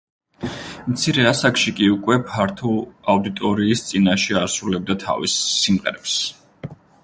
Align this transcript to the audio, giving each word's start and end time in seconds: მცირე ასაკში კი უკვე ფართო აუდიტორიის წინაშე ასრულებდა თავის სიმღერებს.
მცირე 0.93 1.25
ასაკში 1.31 1.73
კი 1.79 1.89
უკვე 1.97 2.17
ფართო 2.31 2.73
აუდიტორიის 3.15 3.87
წინაშე 3.91 4.41
ასრულებდა 4.43 4.99
თავის 5.07 5.39
სიმღერებს. 5.61 6.19